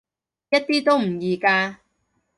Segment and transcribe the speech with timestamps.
[0.49, 1.75] 一啲都唔易㗎